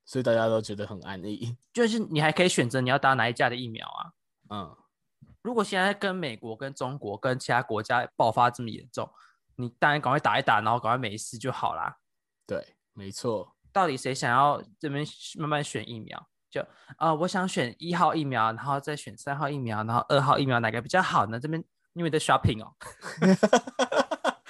[0.03, 1.55] 所以大家都觉得很安逸。
[1.71, 4.11] 就是你还可以选择你要打哪一家的疫苗啊。
[4.49, 4.75] 嗯，
[5.43, 9.07] 如果现在跟美国、跟中国、跟其他国家爆发这么严重，
[9.57, 11.97] 你当然赶快打一打，然后赶快没事就好啦。
[12.47, 13.55] 对，没错。
[13.71, 15.05] 到底谁想要这边
[15.37, 16.27] 慢慢选疫苗？
[16.49, 16.61] 就
[16.97, 21.39] 啊、呃我想选一号疫苗，然后再选三号疫苗，然后二号疫苗哪个比较好呢？
[21.39, 22.73] 这边因为在 shopping 哦。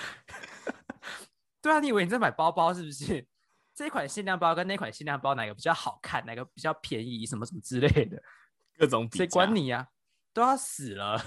[1.62, 3.25] 对啊，你以为你在买包包是不是？
[3.73, 8.21] 这款限量包跟那款限量包哪个比较好看，哪个比较便宜，什么什么之类的，
[8.77, 9.56] 各种比谁管？
[9.56, 9.88] 你呀、
[10.34, 11.23] 都要死了。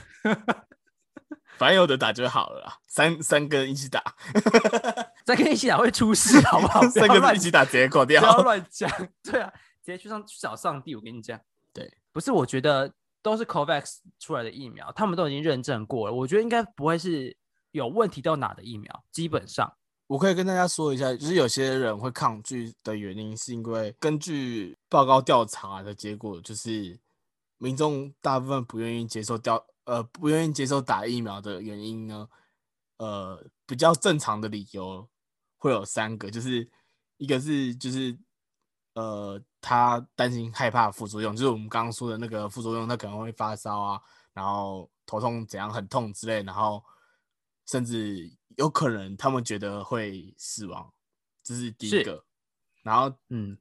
[1.57, 4.03] 反正有的打就好了啦，三三个人一起打，
[5.25, 6.81] 再跟你一起打会出事，好不好？
[6.83, 8.43] 不三个人一起打直接扣不要。
[8.43, 8.91] 乱讲。
[9.23, 10.97] 对啊，直接去上去找上帝。
[10.97, 11.41] 我跟你讲，
[11.73, 12.93] 对，不是，我觉得
[13.25, 17.35] 都是 COVAX 出来的疫苗，他们都已经认证过了，我觉得应该不会是
[17.71, 19.75] 有问题到哪的疫苗，基本上。
[20.07, 27.01] 我可以跟大家说一下，就是有些人会抗拒的原因，是因为根据报告调查的结果，就是
[27.57, 32.29] 民众大部分不愿意接受调呃不愿意接受打疫苗的原因呢，
[32.99, 35.09] 呃比较正常的理由
[35.57, 36.71] 会有三个，就是
[37.17, 38.15] 一个是就是
[38.95, 44.03] 呃他担心害怕副作用，就是我们刚刚说的那个副作用，他可能会发烧啊，
[44.33, 46.83] 然后头痛怎样很痛之类，然后
[47.67, 50.93] 甚至有可能他们觉得会死亡，
[51.43, 52.25] 这是第一个。
[52.83, 53.57] 然后嗯，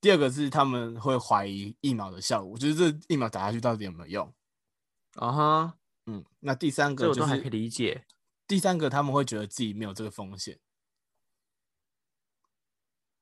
[0.00, 4.34] 第二个是他们会怀疑疫苗的效果，就是这疫苗打下去到底有没有用？
[5.16, 8.06] 啊哈，嗯，那第三个就我都还可以理解。
[8.46, 10.60] 第三个他们会觉得自己没有这个风险，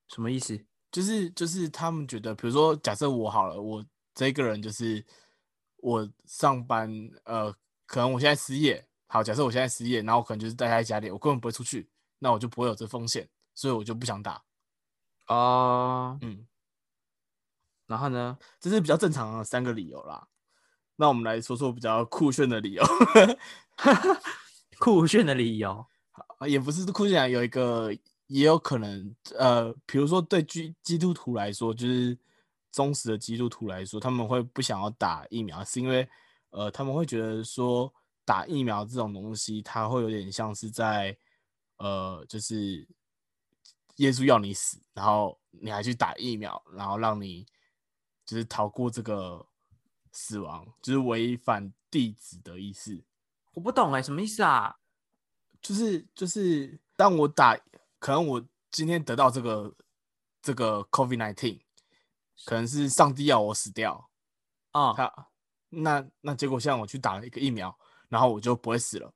[0.09, 0.68] 什么意思？
[0.91, 5.05] 就是就是他们觉得，比如说假设我好了，我这个人就是
[5.77, 6.91] 我上班，
[7.25, 7.55] 呃，
[7.87, 14.43] 可能我现在失业，好，假设我现在失业，然后我可能就是待在家里，我根本不会出去，那我就不会有这风险，所以我就不想打。
[15.27, 16.47] 啊，嗯，
[17.87, 18.39] 然后呢？
[18.59, 20.27] 这是比较正常的三个理由啦。
[20.97, 22.83] 那我们来说说比较酷炫的理由，
[24.81, 25.87] 酷炫的理由。
[26.39, 27.93] 啊也不是酷炫啊，有一个
[28.29, 32.17] 也有可能，呃，比如说对基基督徒来说，就是
[32.71, 36.09] 忠实的基督徒来说，他们会不想要打疫苗，是因为
[36.51, 37.93] 呃，他们会觉得说
[38.25, 41.17] 打疫苗这种东西，它会有点像是在
[41.79, 42.87] 呃，就是
[43.97, 47.47] 耶稣要你死，然后你还去打疫苗，然后让你
[48.27, 49.47] 就是逃过这个
[50.13, 53.03] 死亡，就是违反弟子的意思。
[53.55, 54.77] 我不懂哎、什么意思啊？
[55.61, 57.59] 就是就是，当我打，
[57.99, 59.75] 可能我今天得到这个
[60.43, 61.61] 这个 COVID nineteen，
[62.45, 64.09] 可能是上帝要我死掉，
[64.73, 65.29] 啊、他
[65.71, 67.77] 那那结果像我去打了一个疫苗，
[68.09, 69.13] 然后我就不会死了。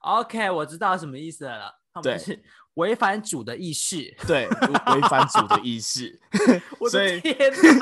[0.00, 1.78] o k 我知道什么意思了。
[1.92, 2.40] 他们是
[2.74, 4.14] 违反主的意识。
[4.26, 6.20] 对，违违反主的意识，
[6.78, 7.20] 我所以！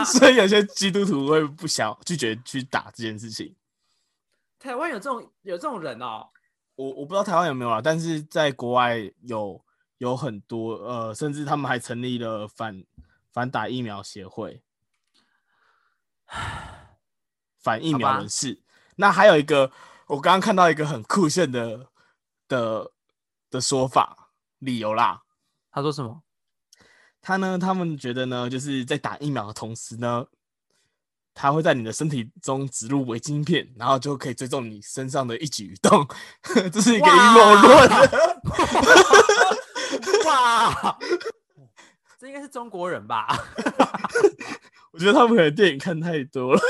[0.05, 3.55] 所以有些基督徒会不想拒绝去打这件事情。
[4.59, 6.29] 台湾有这种有这种人哦。
[6.77, 9.63] 我我不知道台湾有没有啊，但是在国外有
[9.99, 12.85] 有很多呃，甚至他们还成立了反
[13.33, 14.63] 反打疫苗协会，
[17.59, 18.63] 反疫苗人士。
[18.97, 19.71] 那还有一个，
[20.07, 21.89] 我刚刚看到一个很酷炫的
[22.49, 22.93] 的
[23.51, 25.23] 的说法理由啦。
[25.71, 26.23] 他说什么？
[27.21, 30.27] 他呢，他们觉得呢，就是在打疫苗的同时呢，
[31.35, 36.07] 他会在你的身体中植入微晶片，然后就可以追踪你身上的一举一动。
[36.73, 37.91] 这是一个阴谋论。
[40.27, 40.99] 哇，
[42.19, 43.27] 这应该是中国人吧？
[44.93, 46.61] 我觉得他们可能电影看太多了。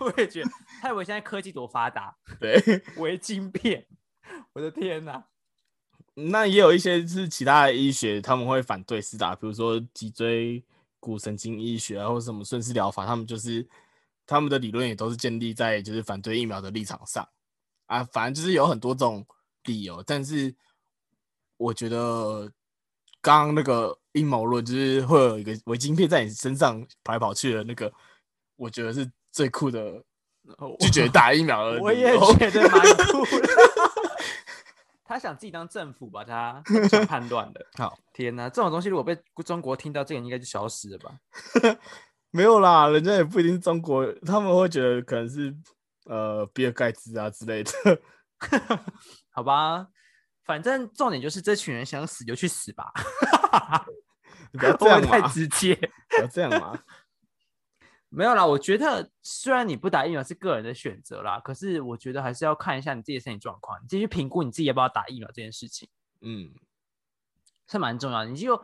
[0.00, 0.50] 我也觉得，
[0.80, 3.86] 他以为现在科技多发达，对，微晶片，
[4.52, 5.24] 我的天哪！
[6.14, 10.62] 那也有一些是其他的医学，他们会反对施打，比如说脊椎
[10.98, 13.66] 骨神经医学啊，或者什么顺势疗法，他们就是
[14.26, 17.26] 他们的理论也都是建立在就是反对疫苗的立场上
[17.86, 18.04] 啊。
[18.04, 19.26] 反正就是有很多种
[19.64, 20.54] 理由，但是
[21.60, 22.50] 我觉得
[23.20, 27.92] 刚刚那个阴谋论，就是会有一个微晶片在你身上跑来跑去的那个，
[28.56, 30.02] 我觉得是最酷的
[30.78, 31.64] 拒绝打疫苗。
[31.82, 32.80] 我也觉得蛮
[33.12, 33.48] 酷的。
[35.04, 36.24] 他想自己当政府吧？
[36.24, 37.66] 他他不想叛乱的。
[37.76, 41.20] 好，天哪，这种东西如果被中国听到，这个人应该就消失了吧？
[42.30, 45.54] 没有啦，人家也不一定是中国，他们会觉得可能是
[46.04, 47.70] 呃比尔盖茨啊之类的。
[49.30, 49.88] 好吧，
[50.50, 52.92] 反正重点就是这群人想死就去死吧，
[54.50, 55.76] 你不要 这样嘛，直接。
[56.08, 56.76] 不要这样嘛。
[58.10, 65.88] 没有啦，我觉得虽然你不打疫苗是个人的选择啦，可是我觉得还是要看一下你自己的身体状况，你自己去评估你自己要不要打疫苗这件事情
[66.20, 66.50] 嗯，
[67.68, 68.26] 是蛮重要的。
[68.28, 68.60] 你就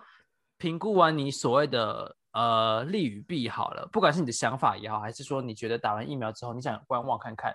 [0.59, 7.55] 评估完你所谓的呃利与弊好了，不管是你的想法也好，还是说你觉得打完疫苗之后你想观望看看，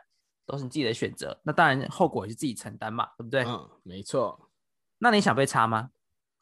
[0.52, 1.39] 都是你自己的选择。
[1.43, 3.43] 那当然后果也是自己承担嘛，对不对？
[3.45, 4.49] 嗯，没错。
[4.97, 5.89] 那你想被插吗？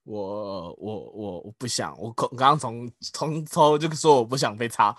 [0.04, 4.96] 我我我我不想，我刚刚从从头就说我不想被插，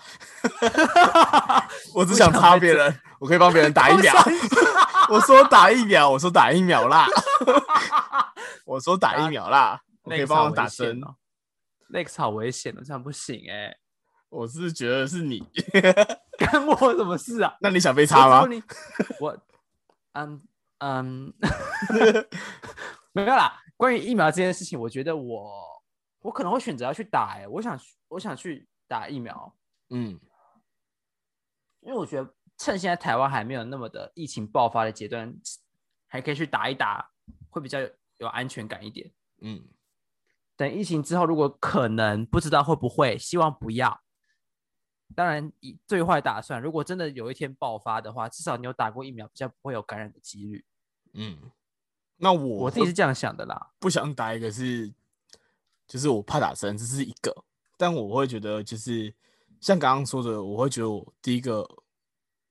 [1.93, 4.13] 我只想插别人，我可以帮别人打疫苗。
[5.09, 7.05] 我说打疫苗，我说打疫苗啦，
[8.63, 11.03] 我说打疫苗啦，我可以帮我打针。
[11.03, 11.15] 哦。
[11.89, 13.75] Lex 好危险哦，这样不行哎、
[14.29, 15.45] 我是觉得是你，
[16.51, 17.55] 干我什么事啊？
[17.61, 18.47] 那你想被插吗
[19.19, 19.37] 我？
[20.13, 20.41] 嗯
[20.79, 21.33] 嗯，
[23.13, 23.61] 没有啦。
[23.77, 25.83] 关于疫苗这件事情，我觉得我
[26.21, 27.47] 我可能会选择要去打、欸。
[27.47, 29.55] 我想去我想去打疫苗，
[29.89, 30.19] 嗯
[31.81, 35.33] 因为我觉得趁现在台湾还没有那么的疫情爆发的阶段，
[36.07, 37.09] 还可以去打一打，
[37.49, 39.11] 会比较有有安全感一点。
[39.41, 39.63] 嗯，
[40.55, 44.01] 等疫情之后，如果可能，不知道会不会，希望不要。
[45.15, 50.65] 当然，以最坏打算，如果真的有一天爆发的话，至少你有打过疫苗，比较不会有感染的几率。
[51.13, 51.51] 嗯，
[52.17, 53.71] 那我我自己是这样想的啦。
[53.79, 54.93] 不想打一个是，
[55.87, 57.43] 就是我怕打针，这是一个。
[57.77, 59.13] 但我会觉得，就是
[59.59, 61.67] 像刚刚说的，我会觉得我第一个，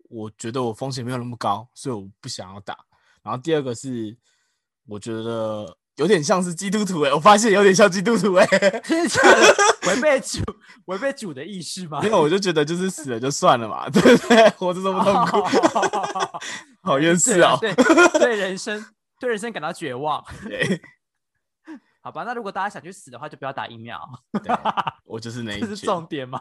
[0.08, 2.84] 我觉得我风险没有那么高，所以我不想要打。
[3.22, 4.16] 然后第二个是，
[4.86, 8.46] 我觉得有点像是基督徒哎、我发现有点像基督徒 哎？
[9.86, 10.38] 违背主
[10.86, 12.00] 违背主的意识吗？
[12.02, 14.48] 因为我就觉得就是死了就算了嘛， 对不对？
[14.56, 15.46] 活着这么痛苦，
[16.82, 17.58] 好冤死哦。
[17.60, 18.82] 对对对人生
[19.18, 20.24] 对人生感到绝望。
[20.42, 20.80] 对，
[22.02, 24.00] 好吧，那如果大家想去死的话，就不要打疫苗，
[24.42, 24.56] 对
[25.04, 25.84] 我就是那一这是。
[25.84, 26.40] 重点吗？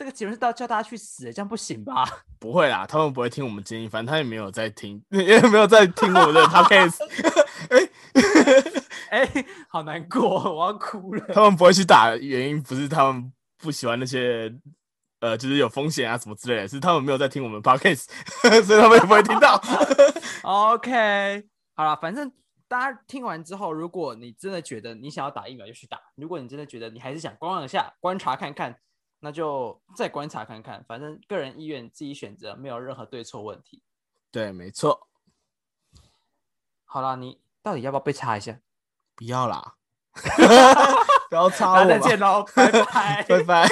[0.00, 2.06] 这个结论是到叫大家去死，这样不行吧？
[2.40, 6.96] 不会啦，他们不会听我们建议，反正他也没有在听， 也没有在听我们的 podcast。
[9.10, 9.28] 哎、
[9.68, 11.26] 好难过，我要哭了。
[11.34, 14.50] 他们不会去打，原因不是他们不喜欢那些
[15.20, 18.06] 呃，就是有风险啊什么之类的，是他们没有在听我们 podcast，
[18.64, 19.62] 所以他们也不会听到。
[20.44, 21.44] OK，
[21.76, 22.32] 好了，反正
[22.66, 28.74] 大家听完之后，如果你真的觉得你想要打疫苗，就去打；如果你真的觉得你还是想观望一下、观察看看，
[29.20, 30.84] 那就再观察看看。
[30.88, 33.82] 反正个人意愿自己选择，没有任何对错问题。
[34.30, 35.06] 对，没错，
[36.84, 38.58] 好了，你到底要不要被擦一下？
[39.14, 39.74] 不要啦，
[41.28, 43.24] 不要插大家我吧，再见喽，拜拜。
[43.28, 43.68] 拜拜。